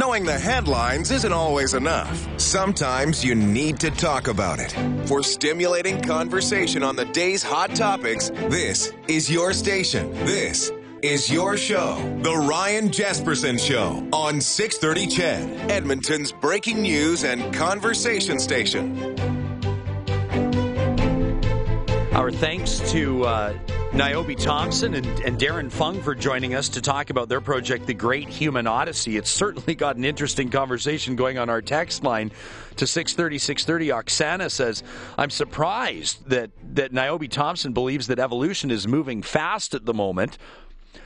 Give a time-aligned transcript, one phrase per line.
[0.00, 2.26] Knowing the headlines isn't always enough.
[2.40, 4.74] Sometimes you need to talk about it.
[5.06, 10.10] For stimulating conversation on the day's hot topics, this is your station.
[10.24, 17.52] This is your show, The Ryan Jespersen Show, on 630 CHED, Edmonton's breaking news and
[17.52, 18.96] conversation station.
[22.14, 23.52] Our thanks to uh,
[23.92, 27.94] Niobe Thompson and, and, Darren Fung for joining us to talk about their project, The
[27.94, 29.16] Great Human Odyssey.
[29.16, 32.30] It's certainly got an interesting conversation going on our text line
[32.76, 33.88] to 630, 630.
[33.88, 34.84] Oksana says,
[35.18, 40.38] I'm surprised that, that Niobe Thompson believes that evolution is moving fast at the moment.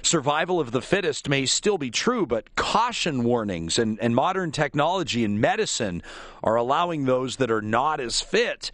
[0.02, 5.24] Survival of the fittest may still be true, but caution warnings and, and modern technology
[5.24, 6.02] and medicine
[6.42, 8.70] are allowing those that are not as fit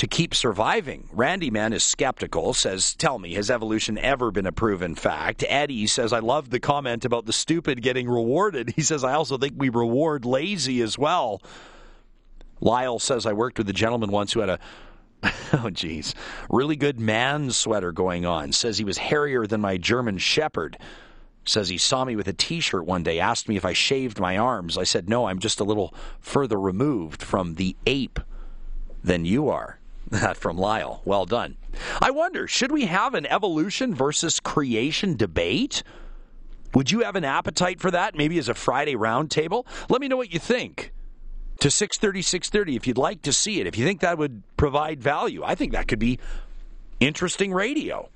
[0.00, 1.06] to keep surviving.
[1.12, 5.44] Randy Man is skeptical, says, Tell me, has evolution ever been a proven fact?
[5.46, 8.72] Eddie says, I love the comment about the stupid getting rewarded.
[8.80, 11.42] He says, I also think we reward lazy as well.
[12.62, 14.58] Lyle says, I worked with a gentleman once who had a
[15.52, 16.14] oh geez,
[16.48, 18.52] really good man sweater going on.
[18.52, 20.78] Says he was hairier than my German Shepherd.
[21.44, 23.20] Says he saw me with a T-shirt one day.
[23.20, 24.78] Asked me if I shaved my arms.
[24.78, 25.26] I said no.
[25.26, 28.18] I'm just a little further removed from the ape
[29.04, 29.79] than you are.
[30.10, 31.02] That from Lyle.
[31.04, 31.56] Well done.
[32.00, 35.82] I wonder, should we have an evolution versus creation debate?
[36.74, 39.66] Would you have an appetite for that, maybe as a Friday roundtable?
[39.88, 40.92] Let me know what you think.
[41.60, 45.02] To 630, 630, if you'd like to see it, if you think that would provide
[45.02, 45.42] value.
[45.44, 46.18] I think that could be
[47.00, 48.08] interesting radio.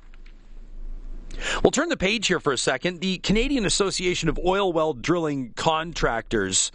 [1.62, 3.00] We'll turn the page here for a second.
[3.00, 6.72] The Canadian Association of Oil Well Drilling Contractors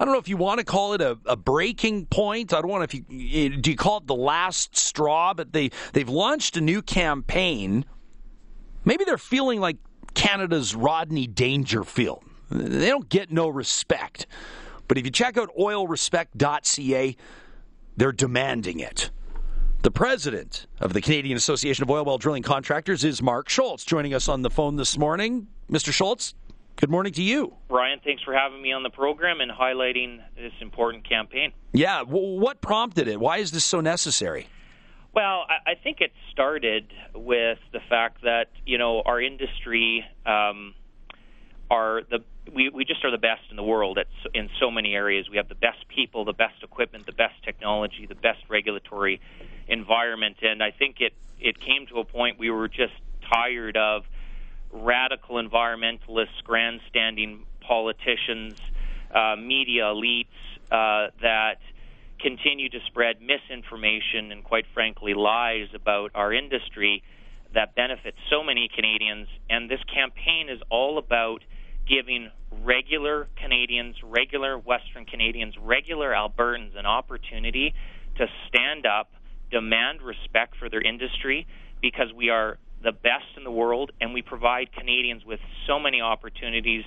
[0.00, 2.54] I don't know if you want to call it a, a breaking point.
[2.54, 5.70] I don't want to if you do you call it the last straw, but they
[5.92, 7.84] they've launched a new campaign.
[8.86, 9.76] Maybe they're feeling like
[10.14, 12.24] Canada's Rodney Dangerfield.
[12.50, 14.26] They don't get no respect.
[14.88, 17.16] But if you check out oilrespect.ca,
[17.96, 19.10] they're demanding it.
[19.82, 24.14] The president of the Canadian Association of Oil Well Drilling Contractors is Mark Scholz, joining
[24.14, 25.46] us on the phone this morning.
[25.70, 25.92] Mr.
[25.92, 26.34] Scholz,
[26.80, 27.52] Good morning to you.
[27.68, 31.52] Ryan, thanks for having me on the program and highlighting this important campaign.
[31.72, 33.20] Yeah, what prompted it?
[33.20, 34.48] Why is this so necessary?
[35.12, 40.74] Well, I think it started with the fact that you know our industry um,
[41.70, 42.20] are the
[42.50, 45.28] we, we just are the best in the world at, in so many areas.
[45.30, 49.20] We have the best people, the best equipment, the best technology, the best regulatory
[49.68, 52.94] environment, and I think it it came to a point we were just
[53.30, 54.04] tired of
[54.72, 58.54] radical environmentalists, grandstanding politicians,
[59.14, 60.26] uh, media elites
[60.70, 61.58] uh, that
[62.20, 67.02] continue to spread misinformation and, quite frankly, lies about our industry
[67.54, 69.26] that benefits so many Canadians.
[69.48, 71.42] And this campaign is all about
[71.88, 72.30] giving
[72.62, 77.74] regular Canadians, regular Western Canadians, regular Albertans an opportunity
[78.16, 79.10] to stand up,
[79.50, 81.46] demand respect for their industry
[81.80, 86.00] because we are the best in the world, and we provide Canadians with so many
[86.00, 86.84] opportunities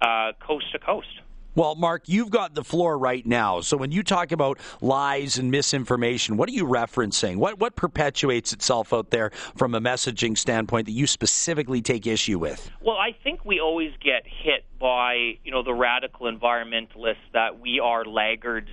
[0.00, 1.20] uh, coast to coast.
[1.56, 3.60] Well, Mark, you've got the floor right now.
[3.60, 7.36] So when you talk about lies and misinformation, what are you referencing?
[7.36, 12.38] What what perpetuates itself out there from a messaging standpoint that you specifically take issue
[12.38, 12.70] with?
[12.80, 17.80] Well, I think we always get hit by, you know, the radical environmentalists that we
[17.80, 18.70] are laggards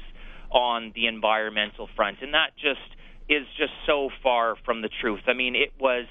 [0.52, 2.20] on the environmental front.
[2.22, 2.80] And that just
[3.28, 5.22] is just so far from the truth.
[5.28, 6.06] I mean, it was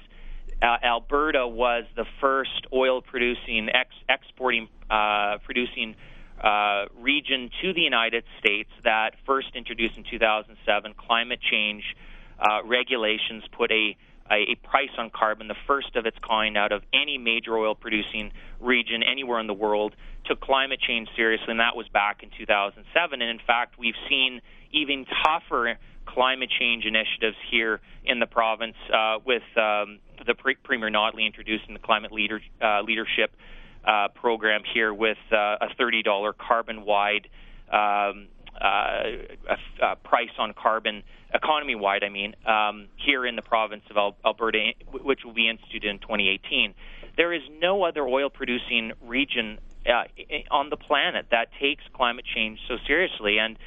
[0.61, 5.95] uh, Alberta was the first oil producing, ex- exporting, uh, producing
[6.41, 11.83] uh, region to the United States that first introduced in 2007 climate change
[12.39, 13.97] uh, regulations put a,
[14.29, 17.73] a, a price on carbon, the first of its kind out of any major oil
[17.75, 19.95] producing region anywhere in the world,
[20.25, 23.21] took climate change seriously, and that was back in 2007.
[23.21, 24.41] And in fact, we've seen
[24.71, 30.89] even tougher climate change initiatives here in the province uh, with um, the pre- Premier
[30.89, 33.31] Notley introducing the climate leader, uh, leadership
[33.85, 37.27] uh, program here with uh, a $30 carbon wide
[37.71, 38.27] um,
[38.59, 44.17] uh, price on carbon, economy wide, I mean, um, here in the province of Al-
[44.25, 46.73] Alberta, which will be instituted in 2018.
[47.17, 50.03] There is no other oil producing region uh,
[50.51, 53.37] on the planet that takes climate change so seriously.
[53.39, 53.57] And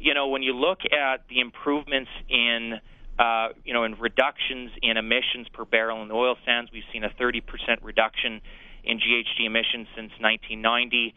[0.00, 2.80] you know, when you look at the improvements in
[3.18, 7.04] uh, you know, in reductions in emissions per barrel in the oil sands, we've seen
[7.04, 7.42] a 30%
[7.82, 8.40] reduction
[8.82, 11.14] in GHG emissions since 1990,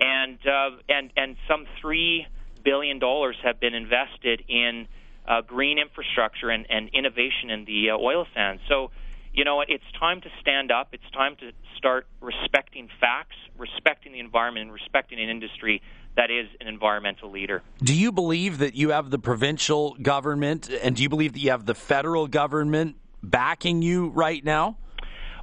[0.00, 2.26] and uh, and and some three
[2.64, 4.88] billion dollars have been invested in
[5.28, 8.60] uh, green infrastructure and, and innovation in the uh, oil sands.
[8.68, 8.90] So,
[9.32, 10.88] you know, it's time to stand up.
[10.92, 15.82] It's time to start respecting facts, respecting the environment, and respecting an industry
[16.16, 17.62] that is an environmental leader.
[17.82, 21.50] Do you believe that you have the provincial government and do you believe that you
[21.50, 24.76] have the federal government backing you right now?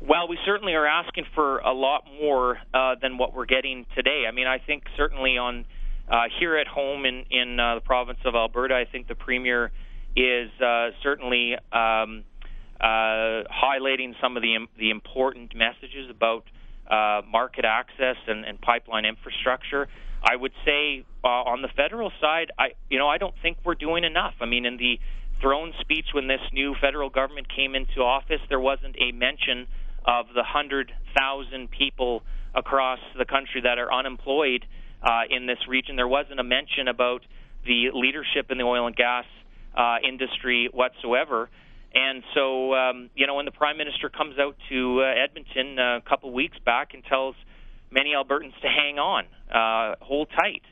[0.01, 4.23] Well, we certainly are asking for a lot more uh, than what we're getting today.
[4.27, 5.65] I mean, I think certainly on
[6.09, 9.71] uh, here at home in in uh, the province of Alberta, I think the premier
[10.15, 12.23] is uh, certainly um,
[12.79, 16.45] uh, highlighting some of the the important messages about
[16.89, 19.87] uh, market access and, and pipeline infrastructure.
[20.23, 23.75] I would say uh, on the federal side, I you know I don't think we're
[23.75, 24.35] doing enough.
[24.39, 24.99] I mean, in the
[25.41, 29.67] throne speech when this new federal government came into office, there wasn't a mention
[30.05, 32.23] of the hundred thousand people
[32.53, 34.65] across the country that are unemployed
[35.01, 35.95] uh, in this region.
[35.95, 37.21] There wasn't a mention about
[37.65, 39.25] the leadership in the oil and gas
[39.75, 41.49] uh, industry whatsoever.
[41.93, 45.97] And so, um, you know, when the prime minister comes out to uh, Edmonton uh,
[45.97, 47.35] a couple weeks back and tells
[47.91, 50.63] many Albertans to hang on, uh, hold tight.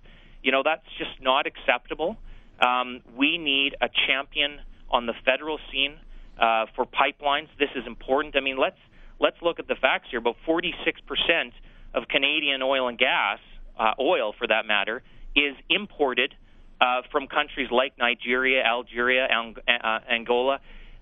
[0.41, 2.17] You know, that's just not acceptable.
[2.65, 5.95] Um, we need a champion on the federal scene
[6.39, 7.47] uh, for pipelines.
[7.59, 8.35] This is important.
[8.35, 8.79] I mean, let's
[9.19, 10.19] let's look at the facts here.
[10.19, 11.53] About 46 percent
[11.93, 13.39] of Canadian oil and gas,
[13.77, 15.03] uh, oil for that matter,
[15.35, 16.33] is imported
[16.81, 20.59] uh, from countries like Nigeria, Algeria, Ang- uh, Angola.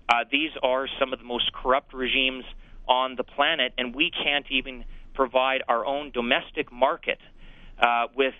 [0.08, 2.44] Uh, these are some of the most corrupt regimes
[2.88, 4.84] on the planet, and we can't even
[5.18, 7.18] provide our own domestic market
[7.82, 8.34] uh, with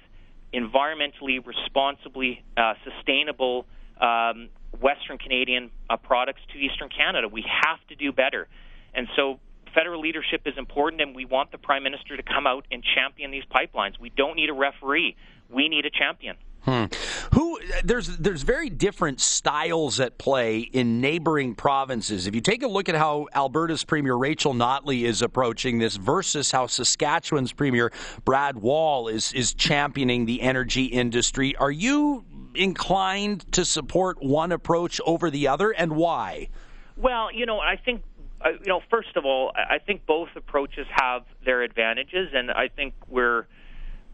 [0.55, 3.67] environmentally responsibly uh, sustainable
[4.01, 4.49] um,
[4.81, 7.27] Western Canadian uh, products to Eastern Canada.
[7.27, 8.47] We have to do better.
[8.95, 9.41] And so
[9.75, 13.33] federal leadership is important, and we want the Prime Minister to come out and champion
[13.33, 13.99] these pipelines.
[13.99, 15.17] We don't need a referee,
[15.51, 16.37] we need a champion.
[16.69, 16.85] Hmm.
[17.33, 22.27] Who there's there's very different styles at play in neighboring provinces.
[22.27, 26.51] If you take a look at how Alberta's Premier Rachel Notley is approaching this versus
[26.51, 27.91] how Saskatchewan's Premier
[28.27, 35.01] Brad Wall is is championing the energy industry, are you inclined to support one approach
[35.07, 36.51] over the other, and why?
[36.99, 38.03] Well, you know, I think
[38.45, 42.69] uh, you know, first of all, I think both approaches have their advantages, and I
[42.69, 43.47] think we're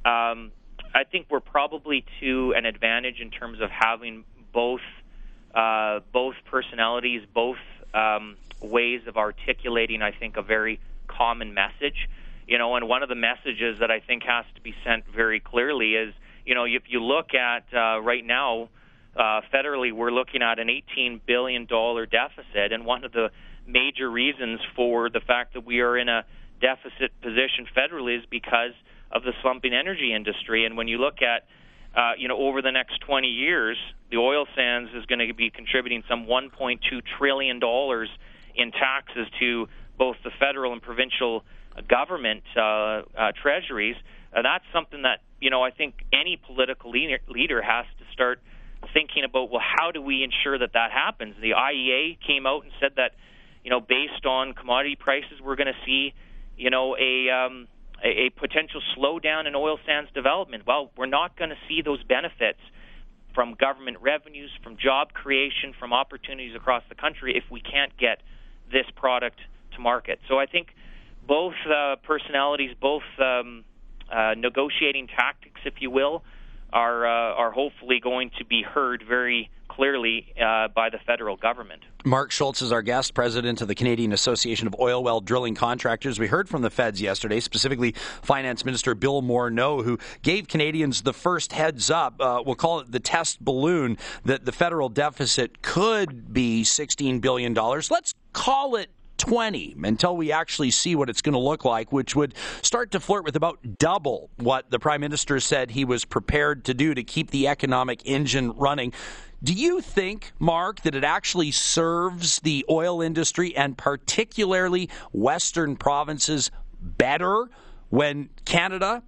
[0.04, 0.52] um,
[0.94, 4.80] I think we're probably to an advantage in terms of having both
[5.54, 7.58] uh, both personalities, both
[7.92, 10.02] um, ways of articulating.
[10.02, 12.08] I think a very common message.
[12.46, 15.40] You know, and one of the messages that I think has to be sent very
[15.40, 16.14] clearly is,
[16.44, 18.68] you know, if you look at uh, right now,
[19.16, 23.30] uh, federally, we're looking at an 18 billion dollar deficit, and one of the
[23.66, 26.24] major reasons for the fact that we are in a
[26.60, 28.72] deficit position federally is because
[29.14, 30.66] of the slumping energy industry.
[30.66, 31.46] And when you look at,
[31.96, 33.76] uh, you know, over the next 20 years,
[34.10, 36.78] the oil sands is going to be contributing some 1.2
[37.18, 38.08] trillion dollars
[38.56, 41.44] in taxes to both the federal and provincial
[41.88, 43.02] government uh, uh,
[43.40, 43.96] treasuries.
[44.34, 48.40] Uh, that's something that you know I think any political leader, leader has to start
[48.92, 49.50] thinking about.
[49.50, 51.34] Well, how do we ensure that that happens?
[51.40, 53.12] The IEA came out and said that
[53.62, 56.14] you know based on commodity prices, we're going to see
[56.56, 57.68] you know a um,
[58.04, 60.64] a, a potential slowdown in oil sands development.
[60.66, 62.60] Well, we're not going to see those benefits
[63.34, 68.20] from government revenues, from job creation, from opportunities across the country if we can't get
[68.70, 69.40] this product
[69.74, 70.20] to market.
[70.28, 70.68] So I think
[71.26, 73.64] both uh, personalities, both um,
[74.12, 76.22] uh, negotiating tactics, if you will,
[76.72, 81.82] are uh, are hopefully going to be heard very clearly uh, by the federal government.
[82.04, 86.18] Mark Scholz is our guest, president of the Canadian Association of Oil Well Drilling Contractors.
[86.18, 91.12] We heard from the feds yesterday, specifically Finance Minister Bill Morneau, who gave Canadians the
[91.12, 92.20] first heads up.
[92.20, 97.54] Uh, we'll call it the test balloon that the federal deficit could be $16 billion.
[97.54, 102.14] Let's call it 20 until we actually see what it's going to look like, which
[102.14, 106.64] would start to flirt with about double what the Prime Minister said he was prepared
[106.66, 108.92] to do to keep the economic engine running.
[109.44, 116.50] Do you think, Mark, that it actually serves the oil industry and particularly Western provinces
[116.80, 117.50] better
[117.90, 119.02] when Canada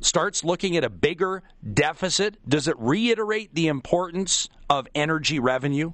[0.00, 1.42] starts looking at a bigger
[1.72, 2.36] deficit?
[2.46, 5.92] Does it reiterate the importance of energy revenue?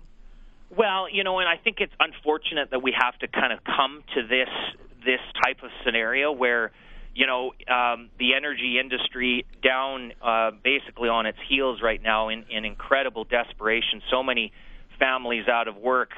[0.77, 4.03] Well, you know, and I think it's unfortunate that we have to kind of come
[4.17, 4.49] to this
[5.05, 6.73] this type of scenario where
[7.15, 12.45] you know, um, the energy industry down uh, basically on its heels right now in,
[12.51, 14.03] in incredible desperation.
[14.11, 14.53] So many
[14.99, 16.11] families out of work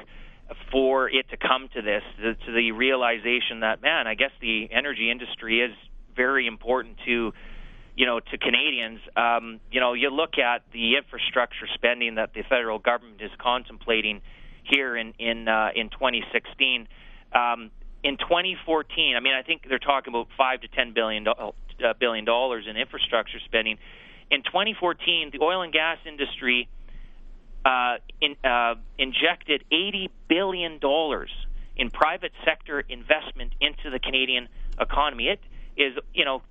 [0.71, 4.69] for it to come to this, to, to the realization that, man, I guess the
[4.71, 5.71] energy industry is
[6.15, 7.33] very important to,
[7.95, 8.99] you know, to Canadians.
[9.15, 14.21] Um, you know, you look at the infrastructure spending that the federal government is contemplating
[14.63, 16.87] here in in uh, in 2016
[17.33, 17.71] Um,
[18.03, 21.51] in 2014, I mean, I think they're talking about five to ten billion uh,
[21.99, 23.77] billion dollars in infrastructure spending.
[24.29, 26.67] In 2014, the oil and gas industry
[27.65, 31.29] uh, in, uh, injected 80 billion dollars
[31.75, 34.47] in private sector investment into the Canadian
[34.79, 35.29] economy.
[35.29, 35.39] It
[35.77, 36.41] is, you know,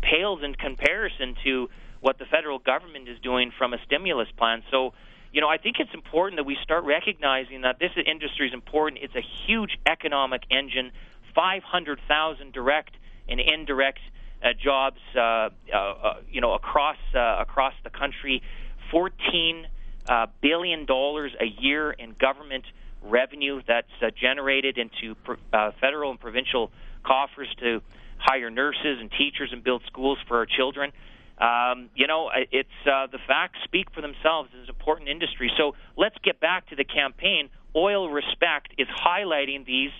[0.00, 1.68] pales in comparison to
[2.00, 4.62] what the federal government is doing from a stimulus plan.
[4.70, 4.94] So,
[5.32, 9.02] you know, I think it's important that we start recognizing that this industry is important.
[9.02, 10.90] It's a huge economic engine,
[11.34, 12.96] 500,000 direct
[13.28, 14.00] and indirect
[14.42, 18.42] uh, jobs, uh, uh, uh, you know, across uh, across the country,
[18.90, 19.66] 14
[20.08, 22.64] uh, billion dollars a year in government
[23.02, 23.88] revenue that's
[24.20, 25.14] generated into
[25.52, 26.70] uh, federal and provincial
[27.04, 27.80] coffers to
[28.18, 30.92] hire nurses and teachers and build schools for our children.
[31.40, 34.50] Um, you know, it's uh, the facts speak for themselves.
[34.52, 35.50] It's an important industry.
[35.56, 37.48] So let's get back to the campaign.
[37.76, 39.90] Oil Respect is highlighting these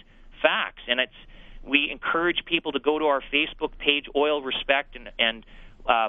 [0.43, 1.13] facts, and it's
[1.65, 5.45] we encourage people to go to our Facebook page, Oil Respect, and, and
[5.87, 6.09] uh,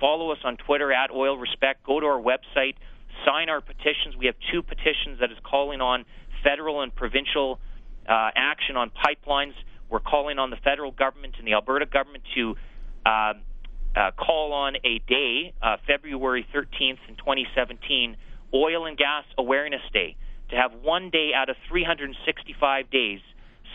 [0.00, 1.84] follow us on Twitter at Oil Respect.
[1.84, 2.74] Go to our website,
[3.24, 4.16] sign our petitions.
[4.18, 6.04] We have two petitions that is calling on
[6.42, 7.60] federal and provincial
[8.08, 9.54] uh, action on pipelines.
[9.88, 12.56] We're calling on the federal government and the Alberta government to
[13.96, 18.16] uh, call on a day, uh, February 13th in 2017,
[18.52, 20.16] Oil and Gas Awareness Day,
[20.50, 23.20] to have one day out of 365 days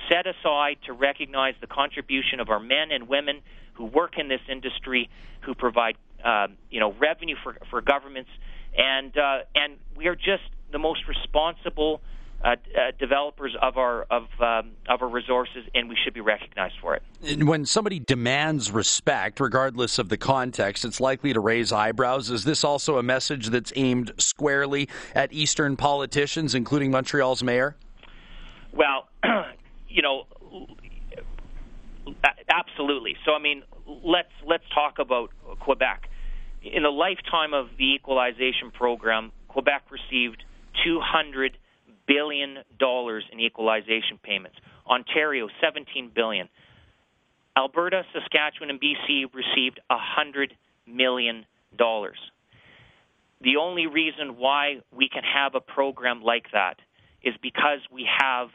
[0.09, 3.41] set aside to recognize the contribution of our men and women
[3.73, 5.09] who work in this industry,
[5.41, 8.29] who provide uh, you know revenue for for governments,
[8.77, 12.01] and uh, and we are just the most responsible
[12.43, 16.75] uh, uh, developers of our of um, of our resources, and we should be recognized
[16.81, 17.03] for it.
[17.43, 22.29] When somebody demands respect, regardless of the context, it's likely to raise eyebrows.
[22.29, 27.75] Is this also a message that's aimed squarely at Eastern politicians, including Montreal's mayor?
[28.71, 29.09] Well,
[29.89, 30.25] you know,
[32.47, 33.17] absolutely.
[33.25, 36.09] So, I mean, let's let's talk about Quebec.
[36.61, 40.43] In the lifetime of the equalization program, Quebec received
[40.85, 41.57] 200
[42.09, 44.57] billion dollars in equalization payments.
[44.89, 46.49] Ontario, 17 billion.
[47.55, 50.55] Alberta, Saskatchewan, and BC received 100
[50.87, 51.45] million
[51.77, 52.17] dollars.
[53.41, 56.79] The only reason why we can have a program like that
[57.23, 58.49] is because we have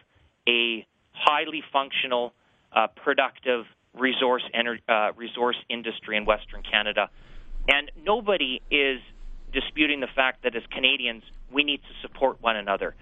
[0.48, 2.34] a highly functional,
[2.72, 7.08] uh, productive resource ener- uh, resource industry in Western Canada,
[7.68, 9.00] and nobody is
[9.52, 12.94] disputing the fact that as Canadians we need to support one another.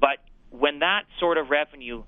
[0.00, 0.18] But
[0.50, 2.02] when that sort of revenue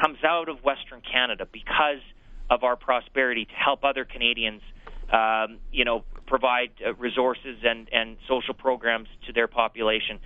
[0.00, 2.02] comes out of Western Canada because
[2.48, 4.62] of our prosperity to help other Canadians,
[5.12, 10.18] um, you know, provide uh, resources and, and social programs to their population,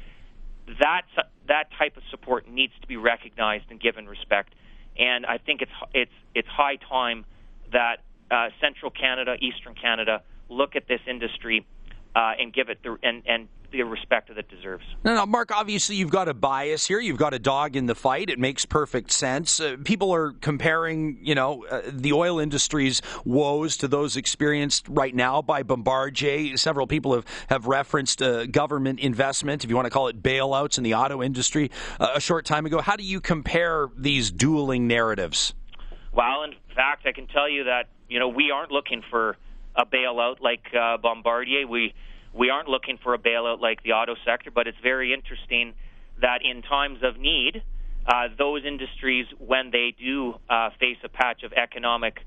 [0.80, 1.02] that
[1.48, 4.54] that type of support needs to be recognized and given respect.
[4.98, 7.24] And I think it's it's it's high time
[7.72, 7.96] that
[8.30, 11.66] uh, Central Canada, Eastern Canada, look at this industry
[12.14, 14.84] uh, and give it the and and the respect that it deserves.
[15.04, 15.50] No, no, Mark.
[15.50, 17.00] Obviously, you've got a bias here.
[17.00, 18.30] You've got a dog in the fight.
[18.30, 19.58] It makes perfect sense.
[19.58, 25.14] Uh, people are comparing, you know, uh, the oil industry's woes to those experienced right
[25.14, 26.56] now by Bombardier.
[26.56, 30.78] Several people have have referenced uh, government investment, if you want to call it bailouts,
[30.78, 32.80] in the auto industry uh, a short time ago.
[32.80, 35.52] How do you compare these dueling narratives?
[36.12, 39.36] Well, in fact, I can tell you that you know we aren't looking for
[39.76, 41.66] a bailout like uh, Bombardier.
[41.66, 41.94] We
[42.32, 45.74] we aren't looking for a bailout like the auto sector, but it's very interesting
[46.20, 47.62] that in times of need,
[48.06, 52.18] uh, those industries, when they do uh, face a patch of economic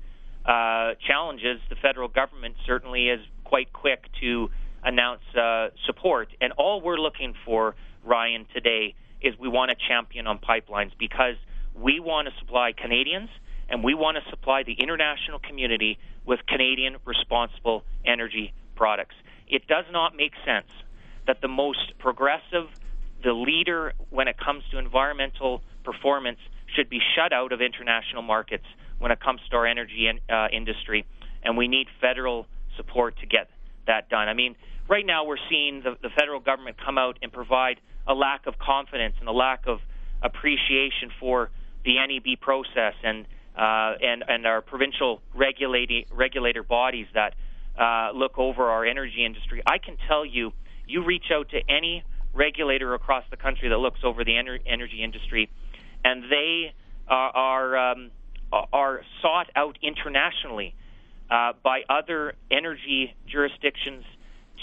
[0.44, 4.48] uh, challenges, the federal government certainly is quite quick to
[4.82, 6.28] announce uh, support.
[6.40, 11.34] And all we're looking for, Ryan, today is we want to champion on pipelines because
[11.74, 13.28] we want to supply Canadians
[13.68, 19.16] and we want to supply the international community with Canadian responsible energy products
[19.48, 20.70] it does not make sense
[21.26, 22.68] that the most progressive,
[23.22, 26.38] the leader when it comes to environmental performance,
[26.76, 28.64] should be shut out of international markets
[28.98, 31.06] when it comes to our energy in, uh, industry.
[31.42, 33.48] And we need federal support to get
[33.86, 34.28] that done.
[34.28, 34.54] I mean,
[34.86, 38.58] right now we're seeing the, the federal government come out and provide a lack of
[38.58, 39.80] confidence and a lack of
[40.22, 41.50] appreciation for
[41.84, 43.24] the NEB process and
[43.60, 47.34] and and our provincial regulating regulator bodies that
[47.78, 49.62] uh, look over our energy industry.
[49.66, 50.52] I can tell you,
[50.86, 55.02] you reach out to any regulator across the country that looks over the ener- energy
[55.02, 55.50] industry,
[56.04, 56.72] and they
[57.08, 58.10] are are, um,
[58.52, 60.74] are sought out internationally
[61.30, 64.04] uh, by other energy jurisdictions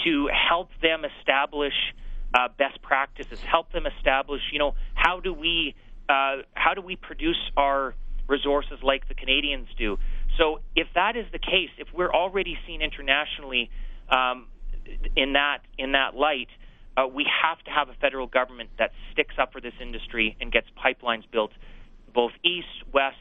[0.04, 1.74] to help them establish
[2.34, 5.76] uh, best practices, help them establish, you know, how do we
[6.10, 7.96] uh, how do we produce our
[8.28, 9.98] resources like the Canadians do?
[10.38, 13.70] So if that is the case, if we're already seen internationally
[14.10, 14.48] um,
[15.16, 16.50] in that in that light,
[16.98, 20.52] uh, we have to have a federal government that sticks up for this industry and
[20.52, 21.52] gets pipelines built,
[22.14, 23.16] both east, west,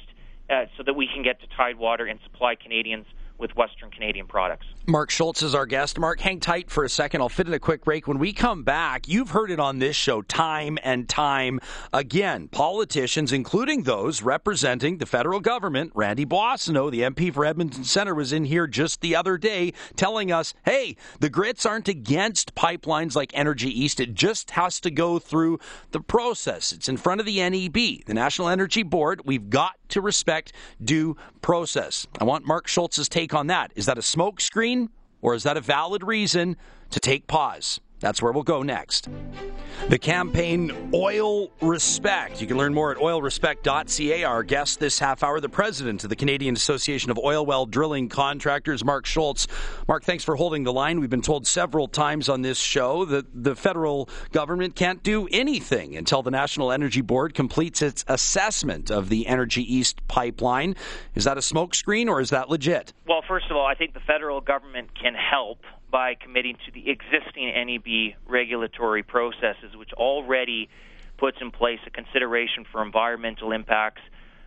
[0.50, 3.06] uh, so that we can get to Tidewater and supply Canadians
[3.38, 4.66] with Western Canadian products.
[4.86, 5.98] Mark Scholz is our guest.
[5.98, 7.20] Mark, hang tight for a second.
[7.20, 8.06] I'll fit in a quick break.
[8.06, 11.60] When we come back, you've heard it on this show time and time
[11.92, 12.48] again.
[12.48, 18.32] Politicians, including those representing the federal government, Randy Boissonnault, the MP for Edmonton Centre, was
[18.32, 23.30] in here just the other day telling us, hey, the Grits aren't against pipelines like
[23.34, 24.00] Energy East.
[24.00, 25.58] It just has to go through
[25.92, 26.72] the process.
[26.72, 29.22] It's in front of the NEB, the National Energy Board.
[29.24, 30.52] We've got to respect
[30.84, 32.06] due process.
[32.20, 33.72] I want Mark Scholz's take on that.
[33.74, 34.88] Is that a smokescreen
[35.22, 36.56] or is that a valid reason
[36.90, 37.80] to take pause?
[38.00, 39.08] That's where we'll go next.
[39.90, 42.40] The campaign Oil Respect.
[42.40, 44.24] You can learn more at oilrespect.ca.
[44.24, 48.08] Our guest this half hour, the president of the Canadian Association of Oil Well Drilling
[48.08, 49.46] Contractors, Mark Scholz.
[49.86, 51.00] Mark, thanks for holding the line.
[51.00, 55.96] We've been told several times on this show that the federal government can't do anything
[55.96, 60.76] until the National Energy Board completes its assessment of the Energy East pipeline.
[61.14, 62.94] Is that a smokescreen or is that legit?
[63.06, 65.58] Well, first of all, I think the federal government can help
[65.94, 70.68] by committing to the existing NEB regulatory processes, which already
[71.18, 74.02] puts in place a consideration for environmental impacts,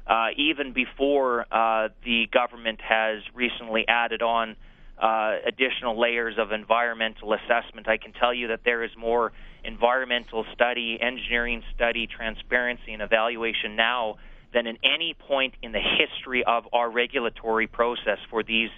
[0.08, 4.58] uh, even before uh, the government has recently added on
[5.02, 7.88] uh, additional layers of environmental assessment.
[7.88, 9.32] I can tell you that there is more
[9.64, 14.18] environmental study, engineering study, transparency, and evaluation now
[14.54, 18.70] than in any point in the history of our regulatory process for these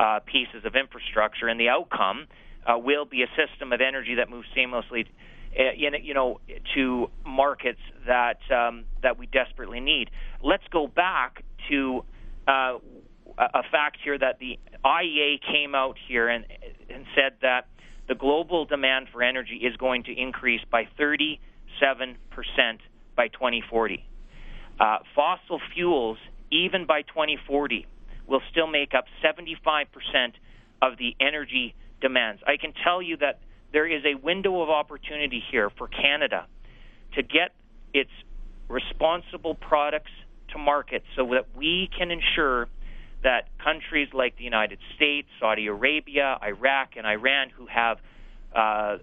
[0.00, 2.26] uh, pieces of infrastructure, and the outcome
[2.66, 5.06] uh, will be a system of energy that moves seamlessly,
[5.58, 6.40] uh, in, you know,
[6.74, 10.10] to markets that um, that we desperately need.
[10.42, 12.04] Let's go back to
[12.48, 12.78] uh,
[13.38, 16.46] a fact here that the IEA came out here and,
[16.88, 17.66] and said that
[18.08, 22.80] the global demand for energy is going to increase by 37 percent
[23.16, 24.06] by 2040.
[24.78, 26.16] Uh, fossil fuels,
[26.50, 27.86] even by 2040,
[28.30, 29.86] will still make up 75%
[30.80, 32.40] of the energy demands.
[32.46, 33.40] I can tell you that
[33.72, 36.46] there is a window of opportunity here for Canada
[37.14, 37.52] to get
[37.92, 38.10] its
[38.68, 40.12] responsible products
[40.52, 42.68] to market so that we can ensure
[43.22, 47.98] that countries like the United States, Saudi Arabia, Iraq, and Iran, who have
[48.54, 48.98] uh,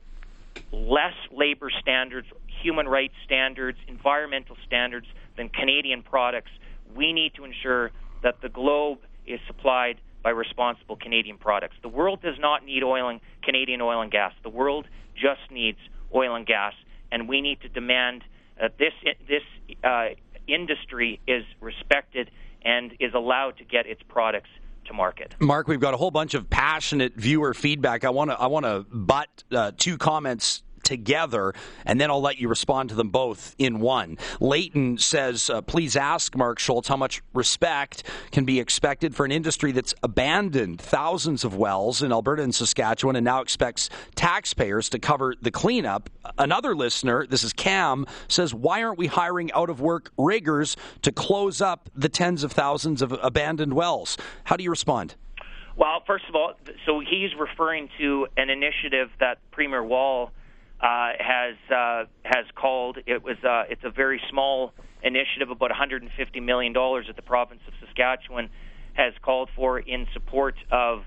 [0.71, 2.27] less labor standards,
[2.61, 6.49] human rights standards, environmental standards than Canadian products,
[6.95, 7.91] we need to ensure
[8.23, 11.75] that the globe is supplied by responsible Canadian products.
[11.81, 14.33] The world does not need oil and Canadian oil and gas.
[14.43, 15.77] The world just needs
[16.13, 16.73] oil and gas,
[17.11, 18.23] and we need to demand
[18.59, 18.93] that this
[19.27, 19.43] this
[19.83, 20.09] uh,
[20.47, 22.31] industry is respected
[22.63, 24.49] and is allowed to get its products
[24.85, 25.35] to market.
[25.39, 28.03] Mark, we've got a whole bunch of passionate viewer feedback.
[28.03, 31.53] I want to I want to butt uh, two comments together,
[31.85, 34.17] and then I'll let you respond to them both in one.
[34.39, 39.31] Leighton says, uh, please ask Mark Scholz how much respect can be expected for an
[39.33, 44.97] industry that's abandoned thousands of wells in Alberta and Saskatchewan and now expects taxpayers to
[44.97, 46.09] cover the cleanup.
[46.37, 51.11] Another listener, this is Cam, says, why aren't we hiring out of work riggers to
[51.11, 54.17] close up the tens of thousands of abandoned wells?
[54.45, 55.15] How do you respond?
[55.75, 56.53] Well, first of all,
[56.87, 60.31] so he's referring to an initiative that Premier Wall
[60.79, 62.97] uh, has uh, has called.
[63.05, 67.61] It was uh, it's a very small initiative, about 150 million dollars that the province
[67.67, 68.49] of Saskatchewan
[68.93, 71.03] has called for in support of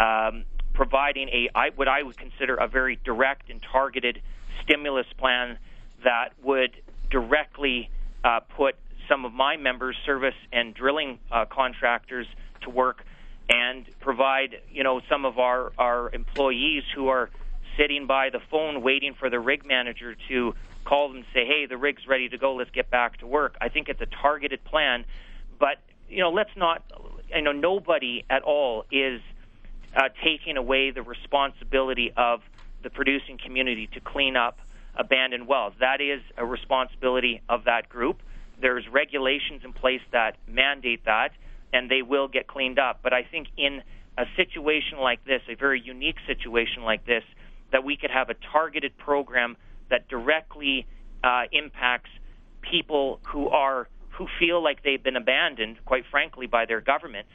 [0.00, 4.20] um, providing a I, what I would consider a very direct and targeted
[4.62, 5.58] stimulus plan
[6.04, 6.72] that would
[7.10, 7.90] directly
[8.24, 8.74] uh, put
[9.08, 12.26] some of my members, service and drilling uh, contractors,
[12.62, 13.04] to work
[13.48, 17.30] and provide you know some of our our employees who are
[17.76, 21.66] sitting by the phone waiting for the rig manager to call them and say, "Hey,
[21.66, 22.54] the rig's ready to go.
[22.54, 25.04] Let's get back to work." I think it's a targeted plan,
[25.58, 26.82] but you know, let's not.
[27.34, 29.20] You know, nobody at all is
[29.96, 32.40] uh, taking away the responsibility of
[32.82, 34.58] the producing community to clean up
[34.94, 35.74] abandoned wells.
[35.80, 38.22] That is a responsibility of that group.
[38.60, 41.32] There's regulations in place that mandate that,
[41.72, 43.00] and they will get cleaned up.
[43.02, 43.82] But I think in
[44.16, 47.22] a situation like this, a very unique situation like this,
[47.72, 49.56] that we could have a targeted program
[49.90, 50.86] that directly
[51.22, 52.10] uh, impacts
[52.60, 57.30] people who are who feel like they've been abandoned, quite frankly, by their governments.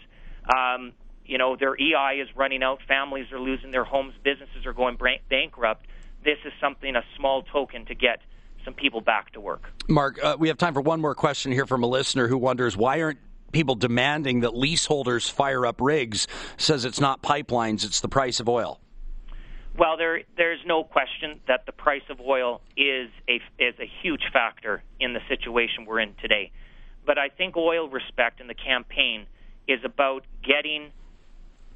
[0.56, 0.94] Um,
[1.26, 4.98] you know, their EI is running out, families are losing their homes, businesses are going
[5.30, 5.86] bankrupt.
[6.24, 8.20] This is something, a small token to get
[8.66, 9.64] some people back to work.
[9.88, 12.76] Mark, uh, we have time for one more question here from a listener who wonders
[12.76, 13.20] why aren't
[13.52, 16.28] people demanding that leaseholders fire up rigs?
[16.58, 18.81] Says it's not pipelines, it's the price of oil.
[19.78, 24.24] Well, there there's no question that the price of oil is a is a huge
[24.34, 26.52] factor in the situation we're in today.
[27.06, 29.26] But I think oil respect and the campaign
[29.68, 30.92] is about getting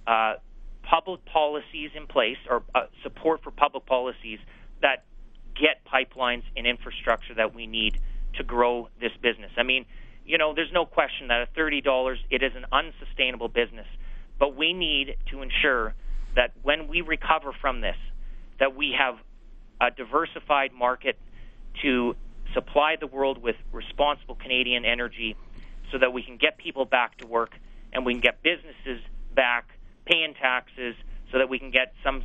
[0.05, 0.35] uh,
[0.83, 4.39] public policies in place or uh, support for public policies
[4.81, 5.05] that
[5.55, 7.99] get pipelines and infrastructure that we need
[8.35, 9.51] to grow this business.
[9.57, 9.85] I mean,
[10.25, 13.87] you know, there's no question that at $30 it is an unsustainable business,
[14.37, 15.93] but we need to ensure
[16.35, 17.97] that when we recover from this,
[18.59, 19.15] that we have
[19.81, 21.17] a diversified market
[21.81, 22.15] to
[22.53, 25.35] supply the world with responsible Canadian energy
[25.91, 27.51] so that we can get people back to work
[27.91, 29.69] and we can get businesses back
[30.05, 30.95] paying taxes
[31.31, 32.23] so that we can get some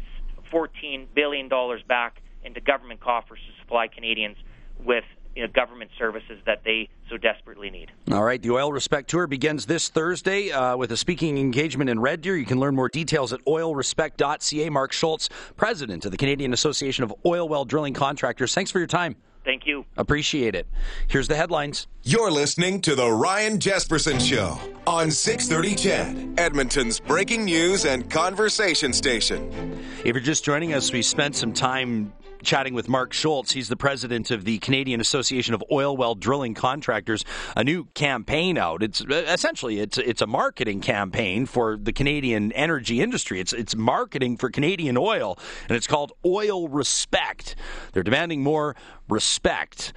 [0.53, 1.49] $14 billion
[1.89, 4.37] back into government coffers to supply Canadians
[4.85, 7.91] with you know, government services that they so desperately need.
[8.11, 12.01] All right, the Oil Respect Tour begins this Thursday uh, with a speaking engagement in
[12.01, 12.37] Red Deer.
[12.37, 14.71] You can learn more details at oilrespect.ca.
[14.71, 18.55] Mark Scholz, president of the Canadian Association of Oil Well Drilling Contractors.
[18.55, 19.17] Thanks for your time.
[19.45, 19.87] Thank you.
[19.97, 20.67] Appreciate it.
[21.09, 21.87] Here's the headlines.
[22.03, 28.93] You're listening to The Ryan Jespersen Show on 630 CHED, Edmonton's breaking news and conversation
[28.93, 29.81] station.
[30.05, 33.53] If you're just joining us, we spent some time chatting with Mark Scholz.
[33.53, 37.25] He's the president of the Canadian Association of Oil Well Drilling Contractors.
[37.57, 38.83] A new campaign out.
[38.83, 43.41] It's uh, essentially it's it's a marketing campaign for the Canadian energy industry.
[43.41, 47.57] It's it's marketing for Canadian oil, and it's called Oil Respect.
[47.93, 48.77] They're demanding more
[49.09, 49.93] respect.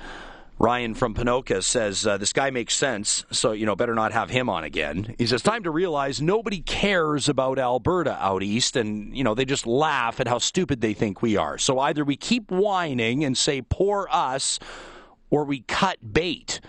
[0.59, 4.29] Ryan from Ponoka says uh, this guy makes sense, so you know better not have
[4.29, 5.15] him on again.
[5.17, 9.45] He says time to realize nobody cares about Alberta out east, and you know they
[9.45, 11.57] just laugh at how stupid they think we are.
[11.57, 14.59] So either we keep whining and say poor us,
[15.29, 16.61] or we cut bait.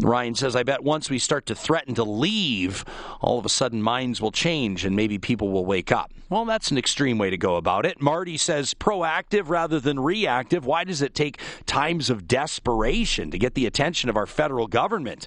[0.00, 2.84] Ryan says, I bet once we start to threaten to leave,
[3.20, 6.12] all of a sudden minds will change and maybe people will wake up.
[6.30, 8.00] Well, that's an extreme way to go about it.
[8.00, 10.64] Marty says, proactive rather than reactive.
[10.64, 15.26] Why does it take times of desperation to get the attention of our federal government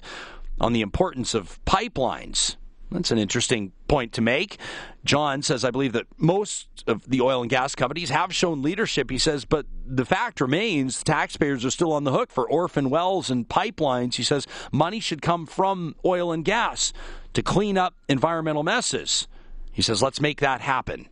[0.58, 2.56] on the importance of pipelines?
[2.92, 4.58] That's an interesting point to make.
[5.04, 9.10] John says, I believe that most of the oil and gas companies have shown leadership,
[9.10, 13.30] he says, but the fact remains taxpayers are still on the hook for orphan wells
[13.30, 14.14] and pipelines.
[14.14, 16.92] He says money should come from oil and gas
[17.34, 19.26] to clean up environmental messes.
[19.72, 21.08] He says, let's make that happen.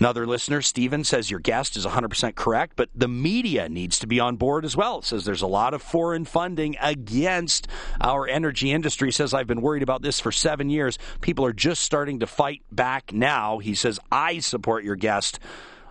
[0.00, 4.18] Another listener, Steven, says your guest is 100% correct, but the media needs to be
[4.18, 5.02] on board as well.
[5.02, 7.68] Says there's a lot of foreign funding against
[8.00, 9.12] our energy industry.
[9.12, 10.98] Says I've been worried about this for seven years.
[11.20, 13.58] People are just starting to fight back now.
[13.58, 15.38] He says, I support your guest.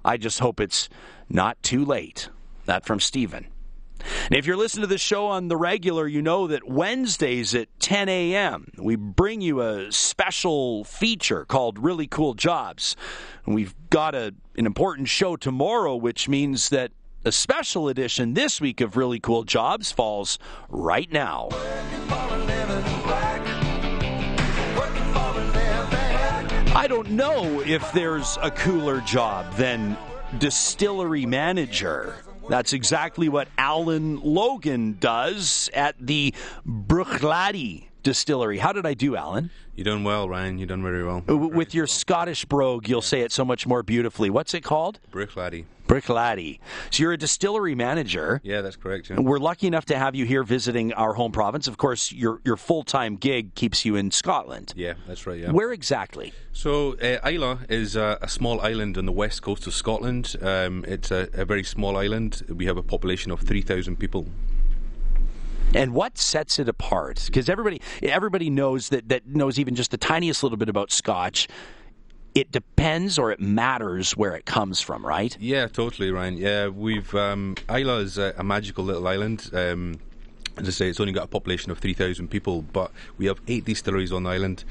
[0.04, 0.90] I just hope it's
[1.30, 2.30] not too late.
[2.66, 3.46] That from Steven.
[4.26, 7.68] And if you're listening to this show on the regular, you know that Wednesdays at
[7.80, 12.96] 10 a.m., we bring you a special feature called Really Cool Jobs.
[13.46, 16.92] And we've got a, an important show tomorrow, which means that
[17.26, 21.50] a special edition this week of Really Cool Jobs falls right now.
[26.76, 29.98] I don't know if there's a cooler job than
[30.38, 32.16] distillery manager.
[32.50, 36.34] That's exactly what Allan Logan does at the
[36.68, 38.58] Bruichladdich distillery.
[38.58, 39.52] How did I do, Allan?
[39.76, 40.58] You're doing well, Ryan.
[40.58, 41.22] You done very well.
[41.28, 44.32] With your Scottish brogue, you'll say it so much more beautifully.
[44.32, 45.00] What's it called?
[45.12, 45.66] Bruichladdich.
[45.90, 46.60] Bruichladdich.
[46.92, 48.40] So you're a distillery manager.
[48.44, 49.10] Yeah, that's correct.
[49.10, 49.20] Yeah.
[49.20, 51.68] We're lucky enough to have you here visiting our home province.
[51.68, 54.74] Of course, your your full time gig keeps you in Scotland.
[54.76, 55.40] Yeah, that's right.
[55.40, 55.52] Yeah.
[55.52, 56.32] Where exactly?
[56.54, 60.36] So uh, Islay is a, a, small island on the west coast of Scotland.
[60.42, 62.44] Um, it's a, a very small island.
[62.48, 64.28] We have a population of three thousand people.
[65.74, 67.24] And what sets it apart?
[67.26, 71.48] Because everybody everybody knows that that knows even just the tiniest little bit about Scotch.
[72.36, 75.36] It depends, or it matters where it comes from, right?
[75.40, 76.38] Yeah, totally, Ryan.
[76.38, 79.50] Yeah, we've um, Islay is a, a magical little island.
[79.54, 80.00] Um,
[80.60, 83.66] as I say, it's only got a population of 3,000 people, but we have eight
[83.66, 84.64] distilleries on the island.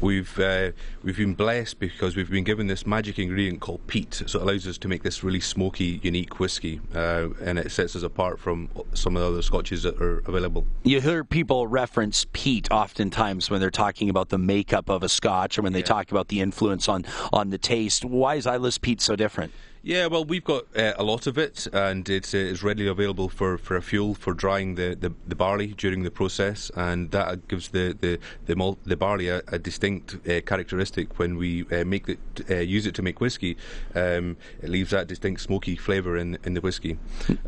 [0.00, 0.72] We've uh,
[1.02, 4.66] we've been blessed because we've been given this magic ingredient called peat, so it allows
[4.66, 8.68] us to make this really smoky, unique whiskey, uh, and it sets us apart from
[8.94, 10.66] some of the other scotches that are available.
[10.82, 15.58] You hear people reference peat oftentimes when they're talking about the makeup of a scotch,
[15.58, 15.84] or when they yeah.
[15.84, 18.04] talk about the influence on on the taste.
[18.04, 19.52] Why is Islay peat so different?
[19.82, 23.28] Yeah, well, we've got uh, a lot of it, and it's, uh, it's readily available
[23.28, 27.46] for, for a fuel for drying the, the, the, barley during the process, and that
[27.46, 31.84] gives the the the, malt, the barley a, a distinct uh, characteristic when we uh,
[31.84, 32.18] make it
[32.50, 33.56] uh, use it to make whiskey.
[33.94, 36.98] Um, it leaves that distinct smoky flavour in in the whiskey.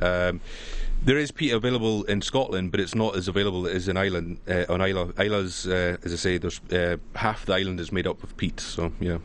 [0.01, 0.40] Um,
[1.03, 4.39] There is peat available in Scotland, but it's not as available as in Ireland.
[4.47, 8.07] Uh, on Islay, Islay's, uh, as I say, there's uh, half the island is made
[8.07, 8.61] up of peat.
[8.61, 9.19] So yeah.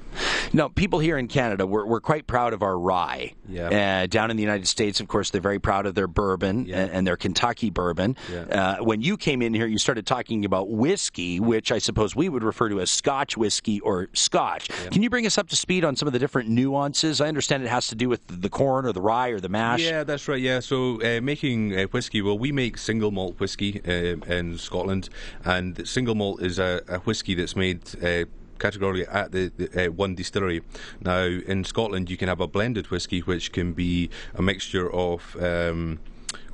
[0.54, 3.34] Now, people here in Canada, we're, we're quite proud of our rye.
[3.50, 4.04] Yeah.
[4.04, 6.78] Uh, down in the United States, of course, they're very proud of their bourbon Yeah.
[6.84, 8.16] and, and their Kentucky bourbon.
[8.32, 8.78] Yeah.
[8.80, 12.30] Uh, when you came in here, you started talking about whiskey, which I suppose we
[12.30, 14.70] would refer to as Scotch whiskey or Scotch.
[14.70, 14.90] Yeah.
[14.92, 17.20] Can you bring us up to speed on some of the different nuances?
[17.20, 19.82] I understand it has to do with the corn or the rye or the mash.
[19.82, 20.42] Yeah, that's right.
[20.42, 21.20] Yeah, so uh,
[21.69, 22.21] making uh, whiskey.
[22.21, 25.10] Well, we make single malt whiskey uh, in Scotland,
[25.43, 27.82] and single malt is a, a whiskey that's made.
[28.04, 28.25] Uh,
[28.58, 30.62] Categorically at the, the uh, one distillery.
[31.01, 35.36] Now in Scotland, you can have a blended whiskey, which can be a mixture of
[35.41, 35.99] um,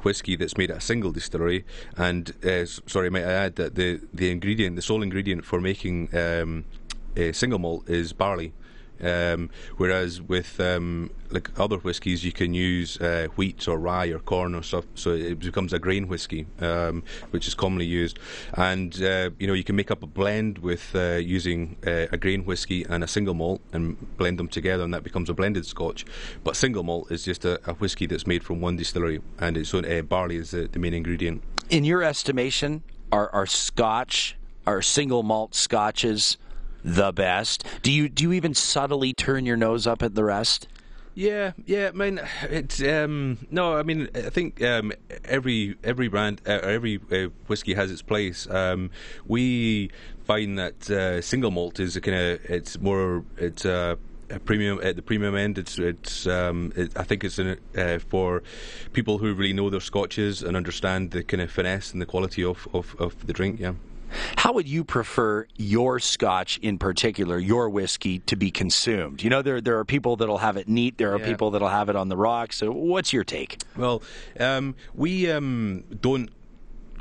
[0.02, 1.64] whiskey that's made at a single distillery.
[1.96, 6.10] And uh, sorry, might I add that the the ingredient, the sole ingredient for making
[6.18, 6.66] um,
[7.16, 8.52] a single malt is barley.
[9.04, 14.20] Um, whereas with um, like other whiskies, you can use uh, wheat or rye or
[14.20, 18.20] corn or stuff, so it becomes a grain whiskey, um, which is commonly used.
[18.54, 22.18] And uh, you know, you can make up a blend with uh, using uh, a
[22.18, 25.66] grain whiskey and a single malt and blend them together, and that becomes a blended
[25.66, 26.06] Scotch.
[26.44, 29.74] But single malt is just a, a whiskey that's made from one distillery, and it's
[29.74, 31.44] uh, barley is the, the main ingredient.
[31.70, 34.36] In your estimation, are, are Scotch,
[34.66, 36.38] are single malt Scotches
[36.84, 37.64] the best?
[37.82, 40.68] Do you do you even subtly turn your nose up at the rest?
[41.14, 41.90] Yeah, yeah.
[41.90, 43.78] I mean, it's um, no.
[43.78, 44.94] I mean, I think um,
[45.26, 48.50] every every brand, uh, every uh, whiskey has its place.
[48.50, 48.92] Um,
[49.26, 49.92] we
[50.24, 53.98] find that uh, single malt is a kind of it's more it's uh,
[54.30, 55.58] a premium at the premium end.
[55.58, 58.42] It's it's um, it, I think it's in, uh, for
[58.94, 62.44] people who really know their scotches and understand the kind of finesse and the quality
[62.44, 63.60] of, of, of the drink.
[63.60, 63.74] Yeah.
[64.38, 69.24] How would you prefer your scotch in particular, your whiskey, to be consumed?
[69.24, 71.26] You know, there there are people that'll have it neat, there are Yeah.
[71.26, 72.58] people that'll have it on the rocks.
[72.58, 73.58] So, what's your take?
[73.76, 74.02] Well,
[74.40, 76.30] um, we um, don't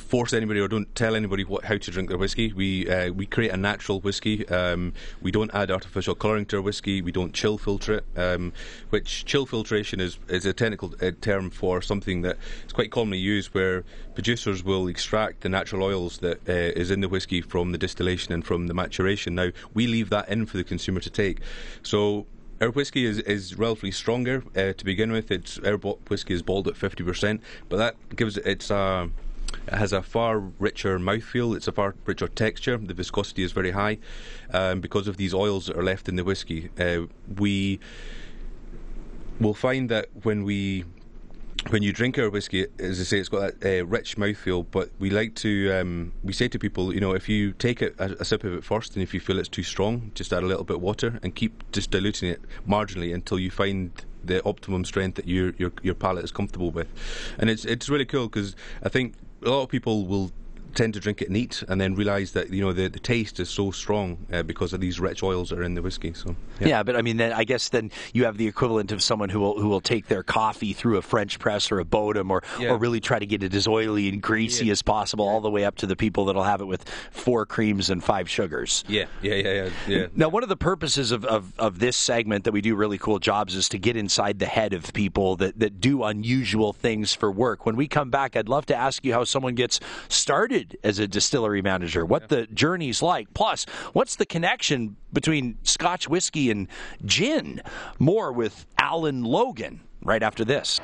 [0.01, 2.53] force anybody or don't tell anybody what, how to drink their whiskey.
[2.53, 4.49] We uh, we create a natural whiskey.
[4.49, 7.03] Um, we don't add artificial colouring to our whiskey.
[7.03, 8.05] We don't chill filter it.
[8.17, 8.53] Um,
[8.91, 12.37] which chill filtration is is a technical uh, term for something that
[12.67, 13.85] is quite commonly used, where
[14.15, 18.33] producers will extract the natural oils that uh, is in the whiskey from the distillation
[18.33, 19.35] and from the maturation.
[19.35, 21.41] Now we leave that in for the consumer to take.
[21.83, 22.27] So
[22.61, 25.31] our whiskey is, is relatively stronger uh, to begin with.
[25.31, 29.09] It's our whiskey is balled at fifty percent, but that gives it it's a
[29.67, 31.57] it has a far richer mouthfeel.
[31.57, 32.77] It's a far richer texture.
[32.77, 33.99] The viscosity is very high
[34.53, 36.71] um, because of these oils that are left in the whiskey.
[36.79, 37.81] Uh, we
[39.41, 40.85] will find that when we
[41.69, 44.67] when you drink our whiskey, as I say, it's got that uh, rich mouthfeel.
[44.71, 47.93] But we like to, um, we say to people, you know, if you take a,
[47.99, 50.47] a sip of it first, and if you feel it's too strong, just add a
[50.47, 53.91] little bit of water and keep just diluting it marginally until you find
[54.25, 56.89] the optimum strength that your your your palate is comfortable with.
[57.39, 59.15] And it's it's really cool because I think
[59.49, 60.31] lot of people will
[60.75, 63.49] tend to drink it neat and then realise that you know the, the taste is
[63.49, 66.13] so strong uh, because of these rich oils that are in the whiskey.
[66.15, 66.83] So Yeah.
[66.83, 69.61] but I mean, then I guess then you have the equivalent of someone who will
[69.61, 72.71] who will take their coffee through a French press or a Bodum, or Yeah.
[72.71, 75.65] or really try to get it as oily and greasy as possible, all the way
[75.65, 78.85] up to the people that'll have it with four creams and five sugars.
[78.89, 79.71] yeah, yeah, yeah, yeah.
[79.87, 80.07] yeah.
[80.15, 83.19] Now, one of the purposes of, of, of this segment that we do really cool
[83.19, 87.31] jobs is to get inside the head of people that, that do unusual things for
[87.31, 87.67] work.
[87.67, 91.09] When we come back, I'd love to ask you how someone gets started as a
[91.09, 93.33] distillery manager, what the journey's like.
[93.35, 96.69] Plus, what's the connection between Scotch whiskey and
[97.05, 97.63] gin?
[97.99, 100.81] More with Allan Logan right after this.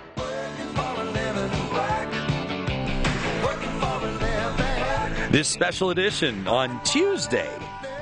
[5.31, 7.51] This special edition on Tuesday.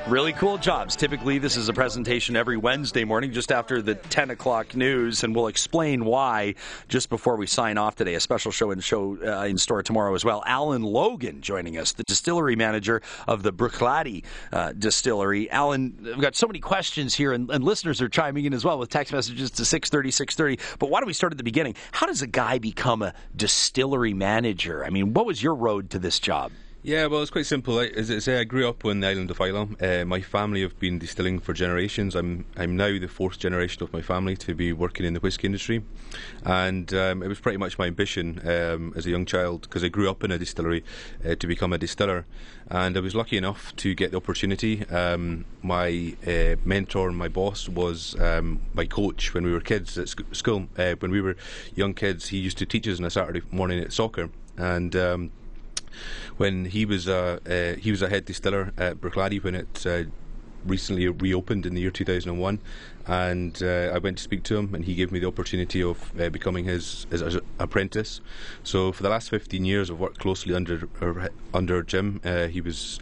[0.08, 0.96] Really cool jobs.
[0.96, 5.34] Typically, this is a presentation every Wednesday morning just after the 10 o'clock news, and
[5.34, 6.56] we'll explain why
[6.88, 8.14] just before we sign off today.
[8.14, 10.42] A special show and show uh, in store tomorrow as well.
[10.44, 15.50] Allan Logan joining us, the distillery manager of the Bruichladdich uh, distillery.
[15.50, 18.78] Allan, I've got so many questions here, and, and listeners are chiming in as well
[18.78, 20.76] with text messages to 630, 630.
[20.78, 21.76] But why don't we start at the beginning?
[21.92, 24.84] How does a guy become a distillery manager?
[24.84, 26.52] I mean, what was your road to this job?
[26.86, 27.78] Yeah, well, it's quite simple.
[27.78, 29.68] I- As I say, I grew up on the island of Islay.
[29.80, 32.14] Uh, my family have been distilling for generations.
[32.14, 35.46] I'm I'm now the fourth generation of my family to be working in the whisky
[35.46, 35.82] industry,
[36.44, 39.88] and um, it was pretty much my ambition um, as a young child because I
[39.88, 40.84] grew up in a distillery
[41.26, 42.26] uh, to become a distiller,
[42.68, 44.84] and I was lucky enough to get the opportunity.
[44.90, 49.96] Um, my uh, mentor and my boss was um, my coach when we were kids
[49.96, 50.68] at sc- school.
[50.76, 51.36] Uh, when we were
[51.74, 55.30] young kids, he used to teach us on a Saturday morning at soccer, and um,
[56.36, 60.04] when he was uh, uh, he was a head distiller at Bruichladdich when it uh,
[60.64, 62.58] recently reopened in the year 2001
[63.06, 66.18] and uh, I went to speak to him, and he gave me the opportunity of
[66.18, 68.20] uh, becoming his, his, his, apprentice.
[68.62, 70.88] So for the last 15 years, I've worked closely under
[71.52, 72.20] under Jim.
[72.24, 72.98] Uh, he was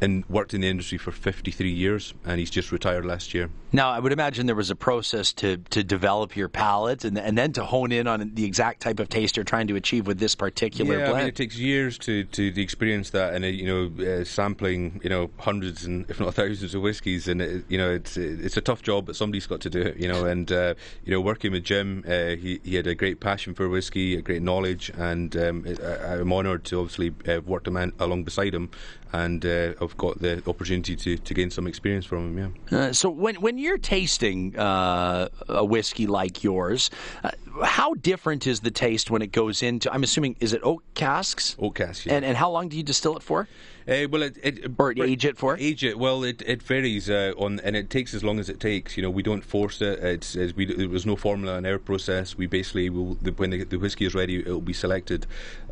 [0.00, 3.50] and worked in the industry for 53 years, and he's just retired last year.
[3.74, 7.36] Now, I would imagine there was a process to to develop your palate, and and
[7.36, 10.20] then to hone in on the exact type of taste you're trying to achieve with
[10.20, 11.16] this particular yeah, blend.
[11.16, 15.00] I mean, it takes years to to experience that, and uh, you know, uh, sampling
[15.02, 18.56] you know hundreds and if not thousands of whiskies, and it, you know, it's it's
[18.56, 21.20] a tough job, but somebody's got to do it, you know, and uh, you know,
[21.20, 24.92] working with Jim, uh, he he had a great passion for whiskey, a great knowledge,
[24.96, 28.70] and um, I, am honoured to obviously uh, work along beside him
[29.14, 32.54] and uh, I've got the opportunity to, to gain some experience from him.
[32.70, 32.90] Yeah.
[32.90, 36.90] So when when you're tasting uh, a whiskey like yours,
[37.24, 37.30] uh,
[37.62, 39.92] how different is the taste when it goes into?
[39.92, 41.56] I'm assuming is it oak casks?
[41.58, 42.06] Oak casks.
[42.06, 42.14] Yeah.
[42.14, 43.48] And and how long do you distill it for?
[43.86, 45.98] Uh, well, it, it or age it for age it.
[45.98, 48.96] Well, it, it varies uh, on, and it takes as long as it takes.
[48.96, 49.98] You know, we don't force it.
[49.98, 52.34] It's, it's we there's no formula in our process.
[52.34, 55.26] We basically will the, when the, the whiskey is ready, it will be selected.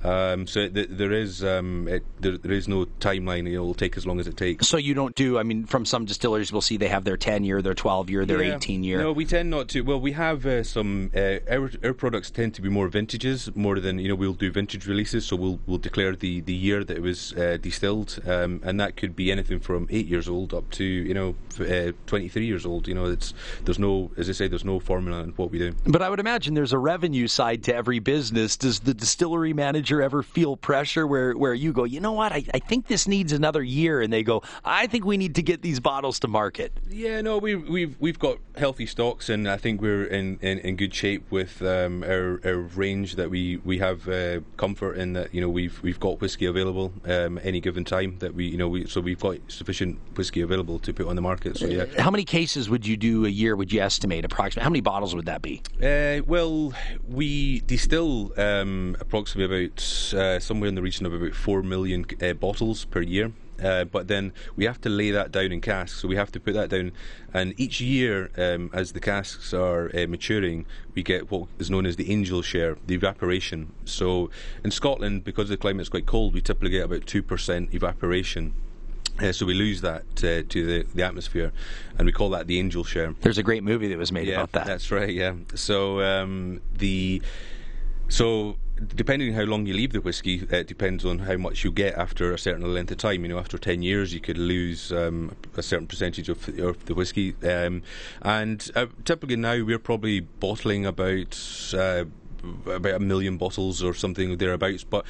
[0.05, 3.49] Um, so the, there is um, it, there, there is no timeline.
[3.49, 4.69] It will take as long as it takes.
[4.69, 5.39] So you don't do.
[5.39, 8.27] I mean, from some distilleries, we'll see they have their ten year, their twelve year,
[8.27, 8.57] their yeah.
[8.57, 8.99] eighteen year.
[8.99, 9.81] No, we tend not to.
[9.81, 11.11] Well, we have uh, some.
[11.17, 14.15] Uh, our our products tend to be more vintages, more than you know.
[14.15, 17.59] We'll do vintage releases, so we'll we'll declare the, the year that it was uh,
[17.61, 21.35] distilled, um, and that could be anything from eight years old up to you know
[21.61, 22.89] uh, 23 years old.
[22.89, 25.75] You know, it's there's no, as I say, there's no formula in what we do.
[25.87, 28.57] But I would imagine there's a revenue side to every business.
[28.57, 32.45] Does the distillery manager ever feel pressure where where you go, you know what, I,
[32.55, 35.63] I think this needs another year, and they go, I think we need to get
[35.63, 36.73] these bottles to market.
[36.89, 40.77] Yeah, no, we we've we've got healthy stocks, and I think we're in, in, in
[40.77, 45.35] good shape with um, our, our range that we we have uh, comfort in that
[45.35, 48.69] you know we've we've got whiskey available um, any given time that we you know
[48.69, 51.57] we so we've got sufficient whiskey available to put on the market.
[51.57, 51.85] So yeah.
[51.99, 53.57] How many cases would you do a year?
[53.57, 54.65] Would you estimate approximately?
[54.65, 55.63] How many bottles would that be?
[55.83, 56.73] Uh, well,
[57.09, 62.33] we distill um, approximately about uh, somewhere in the region of about four million uh,
[62.35, 63.33] bottles per year.
[63.63, 66.01] Uh, but then we have to lay that down in casks.
[66.01, 66.93] So we have to put that down,
[67.33, 71.87] and each year, um, as the casks are uh, maturing, we get what is known
[71.87, 73.73] as the angel share, the evaporation.
[73.85, 74.31] So
[74.65, 78.55] in Scotland, because the climate is quite cold, we typically get about two percent evaporation.
[79.21, 81.53] Uh, so we lose that uh, to the, the atmosphere,
[81.99, 83.15] and we call that the angel share.
[83.21, 84.67] There's a great movie that was made yeah, about that.
[84.67, 85.13] That's right.
[85.13, 85.35] Yeah.
[85.55, 87.21] So um, the
[88.09, 88.57] so
[88.89, 91.95] depending on how long you leave the whiskey, it depends on how much you get
[91.95, 93.23] after a certain length of time.
[93.23, 96.95] You know, after ten years, you could lose um, a certain percentage of, of the
[96.95, 97.35] whiskey.
[97.43, 97.83] Um,
[98.23, 101.39] and uh, typically now we're probably bottling about.
[101.75, 102.05] Uh,
[102.67, 104.83] about a million bottles or something thereabouts.
[104.83, 105.07] But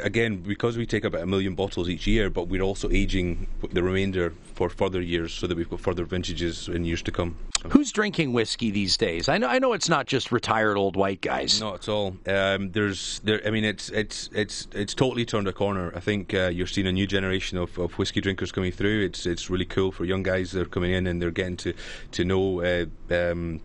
[0.00, 3.82] again, because we take about a million bottles each year, but we're also aging the
[3.82, 7.36] remainder for further years, so that we've got further vintages in years to come.
[7.70, 9.28] Who's drinking whiskey these days?
[9.28, 11.60] I know, I know, it's not just retired old white guys.
[11.60, 12.16] Not at all.
[12.26, 13.40] Um, there's, there.
[13.46, 15.92] I mean, it's, it's, it's, it's totally turned a corner.
[15.94, 19.04] I think uh, you're seeing a new generation of, of whiskey drinkers coming through.
[19.04, 21.74] It's, it's really cool for young guys that are coming in and they're getting to,
[22.12, 22.62] to know.
[22.62, 23.60] Uh, um,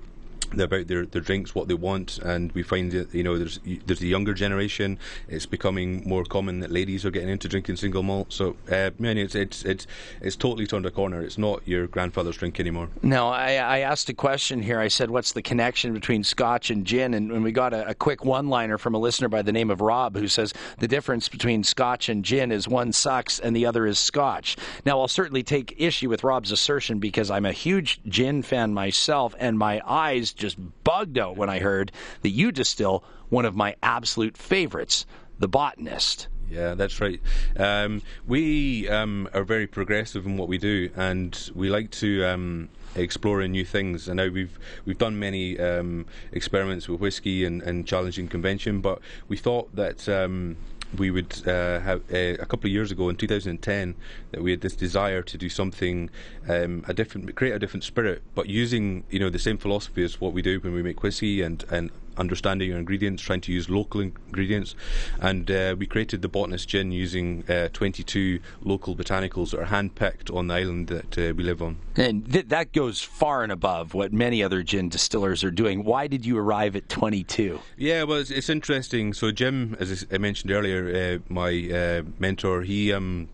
[0.59, 3.99] about their, their drinks, what they want, and we find that you know there's there's
[3.99, 4.99] the younger generation.
[5.27, 8.33] It's becoming more common that ladies are getting into drinking single malt.
[8.33, 9.87] So, uh, man, it's it's it's
[10.21, 11.21] it's totally turned a corner.
[11.21, 12.89] It's not your grandfather's drink anymore.
[13.01, 14.79] Now, I, I asked a question here.
[14.79, 17.95] I said, "What's the connection between Scotch and gin?" And, and we got a, a
[17.95, 21.63] quick one-liner from a listener by the name of Rob, who says the difference between
[21.63, 24.57] Scotch and gin is one sucks and the other is Scotch.
[24.85, 29.35] Now, I'll certainly take issue with Rob's assertion because I'm a huge gin fan myself,
[29.39, 33.75] and my eyes just bugged out when I heard that you distill one of my
[33.81, 35.05] absolute favorites,
[35.39, 36.27] the botanist.
[36.49, 37.21] Yeah, that's right.
[37.55, 42.69] Um, we um, are very progressive in what we do, and we like to um,
[42.93, 44.09] explore new things.
[44.09, 48.99] And now we've we've done many um, experiments with whiskey and, and, challenging convention, but
[49.29, 50.57] we thought that um,
[50.97, 53.95] we would uh, have uh, a couple of years ago in 2010
[54.31, 56.09] that we had this desire to do something
[56.49, 60.19] um, a different, create a different spirit, but using you know the same philosophy as
[60.19, 63.69] what we do when we make whiskey and and understanding your ingredients, trying to use
[63.69, 64.75] local ingredients,
[65.19, 70.33] and uh, we created the Botanist Gin using uh, 22 local botanicals that are handpicked
[70.35, 71.77] on the island that uh, we live on.
[71.95, 75.83] And th- that goes far and above what many other gin distillers are doing.
[75.83, 77.59] Why did you arrive at 22?
[77.77, 79.13] Yeah, well, it's, it's interesting.
[79.13, 82.93] So Jim, as I mentioned earlier, uh, my uh, mentor, he.
[82.93, 83.29] Um,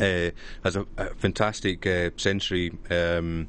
[0.00, 0.30] uh,
[0.62, 3.48] has a, a fantastic uh, sensory um,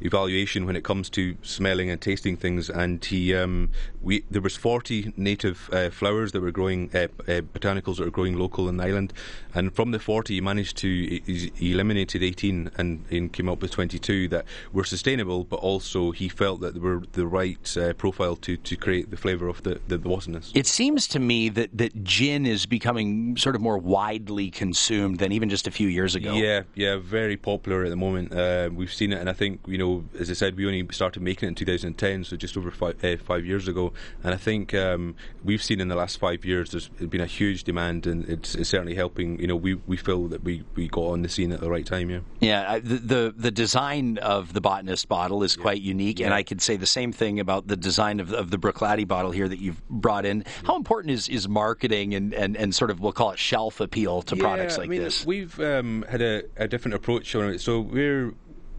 [0.00, 2.68] evaluation when it comes to smelling and tasting things.
[2.68, 3.70] And he, um,
[4.02, 8.10] we there was 40 native uh, flowers that were growing, uh, uh, botanicals that were
[8.10, 9.12] growing local in the island,
[9.54, 13.60] and from the 40 he managed to he, he eliminated 18 and, and, came up
[13.60, 17.92] with 22 that were sustainable, but also he felt that they were the right uh,
[17.94, 20.16] profile to, to create the flavour of the, the, the.
[20.54, 25.32] It seems to me that, that gin is becoming sort of more widely consumed than
[25.32, 26.34] even just a few years ago.
[26.34, 28.32] Yeah, yeah, very popular at the moment.
[28.32, 29.85] Uh, we've seen it, and I think you know,
[30.18, 33.16] as I said, we only started making it in 2010, so just over five, uh,
[33.16, 33.92] five years ago.
[34.22, 35.14] And I think um,
[35.44, 38.70] we've seen in the last five years there's been a huge demand, and it's, it's,
[38.70, 39.38] certainly helping.
[39.38, 41.86] You know, we, we feel that we, we got on the scene at the right
[41.86, 42.10] time.
[42.10, 42.78] Yeah, yeah.
[42.78, 45.62] The the, the design of the botanist bottle is yeah.
[45.62, 46.26] quite unique, yeah.
[46.26, 49.30] and I could say the same thing about the design of, of the Bruichladdich bottle
[49.30, 50.44] here that you've brought in.
[50.64, 54.22] How important is, is marketing and, and, and sort of we'll call it shelf appeal
[54.22, 55.24] to yeah, products like I mean, this?
[55.24, 57.60] We've um, had a, a different approach on it.
[57.60, 58.34] So we're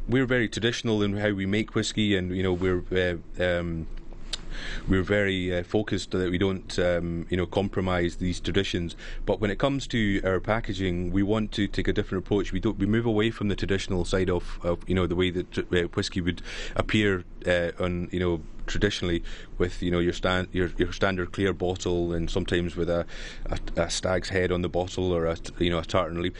[0.07, 3.87] we're very traditional in how we make whiskey, and you know we're uh, um,
[4.87, 8.95] we're very uh, focused that we don't um, you know compromise these traditions.
[9.25, 12.51] But when it comes to our packaging, we want to take a different approach.
[12.51, 15.29] We don't we move away from the traditional side of, of you know the way
[15.31, 16.41] that uh, whiskey would
[16.75, 19.23] appear uh, on you know traditionally
[19.57, 23.05] with you know your stand your, your standard clear bottle and sometimes with a,
[23.45, 26.33] a, a stag's head on the bottle or a you know a tartan leaf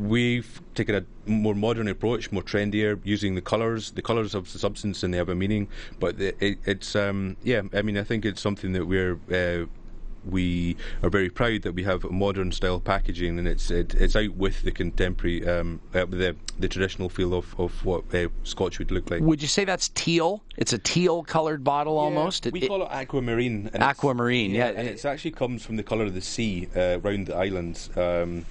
[0.00, 3.92] we've taken a more modern approach, more trendier, using the colours.
[3.92, 5.68] The colours have the substance and they have a meaning.
[5.98, 9.18] But it, it's um, yeah, I mean, I think it's something that we're.
[9.30, 9.66] Uh,
[10.28, 14.34] we are very proud that we have modern style packaging and it's it, it's out
[14.34, 18.90] with the contemporary um, uh, the the traditional feel of, of what uh, Scotch would
[18.90, 19.22] look like.
[19.22, 20.44] Would you say that's teal?
[20.58, 22.46] It's a teal colored bottle yeah, almost.
[22.52, 23.70] We it, call it aquamarine.
[23.72, 27.36] aquamarine, yeah, and it actually comes from the colour of the sea uh, around the
[27.36, 27.88] islands.
[27.96, 28.44] Um,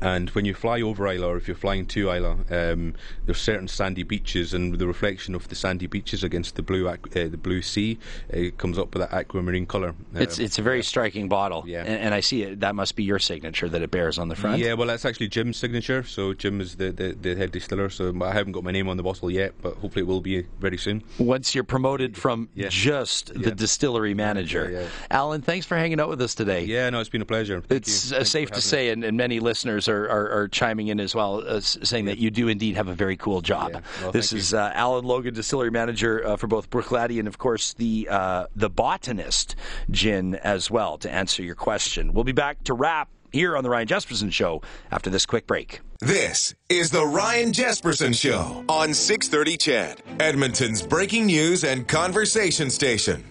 [0.00, 2.94] and when you fly over Islay, or if you're flying to Islay, um,
[3.26, 6.96] there's certain sandy beaches, and the reflection of the sandy beaches against the blue uh,
[7.12, 9.90] the blue sea, it comes up with that aquamarine colour.
[10.14, 11.80] Um, it's it's a very striking bottle, yeah.
[11.80, 12.60] And, and, I see it.
[12.60, 14.58] That must be your signature that it bears on the front.
[14.58, 16.02] Yeah, well, that's actually Jim's signature.
[16.02, 17.88] So Jim is the, the, the head distiller.
[17.88, 20.42] So I haven't got my name on the bottle yet, but hopefully it will be
[20.60, 21.02] very soon.
[21.18, 22.68] Once you're promoted from yeah.
[22.70, 23.48] just yeah.
[23.48, 26.64] the distillery manager, yeah, Allan, thanks for hanging out with us today.
[26.64, 27.60] Yeah, no, it's been a pleasure.
[27.60, 31.00] Thank it's uh, safe to say, and, and, many listeners are, are, are, chiming in
[31.00, 33.70] as well, uh, saying that you do indeed have a very cool job.
[33.72, 33.80] Yeah.
[34.02, 37.74] Well, this is uh, Allan Logan, distillery manager uh, for both Bruichladdich and, of course,
[37.74, 39.56] the uh, the botanist
[39.90, 40.98] gin as well.
[40.98, 44.62] To answer your question, we'll be back to wrap here on the Ryan Jespersen Show
[44.90, 45.80] after this quick break.
[46.00, 53.24] This is the Ryan Jespersen Show on 630 CHED, Edmonton's breaking news and conversation station.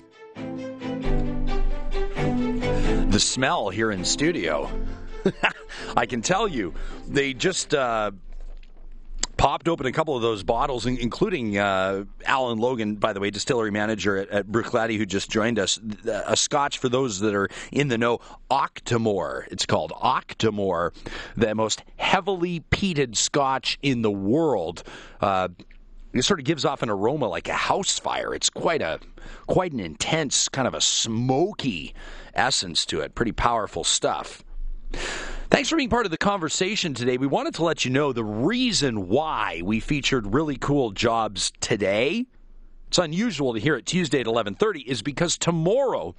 [3.11, 4.69] The smell here in studio
[5.97, 6.73] I can tell you,
[7.07, 8.11] they just uh,
[9.41, 13.71] popped open a couple of those bottles, including uh, Allan Logan, by the way, distillery
[13.71, 15.79] manager at, at Bruichladdich, who just joined us.
[16.05, 18.19] A scotch for those that are in the know,
[18.51, 19.47] Octomore.
[19.51, 20.93] It's called Octomore,
[21.35, 24.83] the most heavily peated scotch in the world.
[25.19, 25.49] Uh,
[26.13, 28.35] it sort of gives off an aroma like a house fire.
[28.35, 28.99] It's quite a
[29.47, 31.95] quite an intense kind of a smoky
[32.35, 33.15] essence to it.
[33.15, 34.43] Pretty powerful stuff.
[34.93, 37.17] Thanks for being part of the conversation today.
[37.17, 42.25] We wanted to let you know the reason why we featured really cool jobs today.
[42.87, 46.15] It's unusual to hear it Tuesday at 11:30 is because tomorrow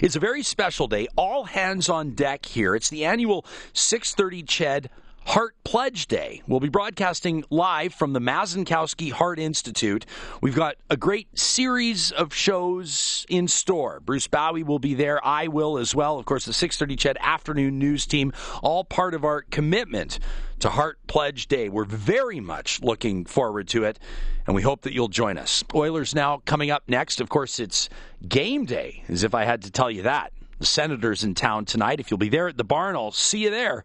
[0.00, 1.08] is a very special day.
[1.16, 2.74] All hands on deck here.
[2.74, 4.90] It's the annual 630 CHED
[5.26, 6.42] Heart Pledge Day.
[6.46, 10.04] We'll be broadcasting live from the Mazankowski Heart Institute.
[10.40, 14.00] We've got a great series of shows in store.
[14.00, 15.24] Bruce Bowie will be there.
[15.24, 16.18] I will as well.
[16.18, 20.18] Of course, the 630 CHED afternoon news team, all part of our commitment
[20.58, 21.68] to Heart Pledge Day.
[21.68, 23.98] We're very much looking forward to it,
[24.46, 25.64] and we hope that you'll join us.
[25.74, 27.20] Oilers now coming up next.
[27.20, 27.88] Of course, it's
[28.28, 30.32] game day, as if I had to tell you that.
[30.58, 32.00] The Senators in town tonight.
[32.00, 33.84] If you'll be there at the barn, I'll see you there.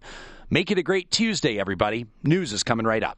[0.49, 2.05] Make it a great Tuesday, everybody.
[2.23, 3.15] News is coming right up.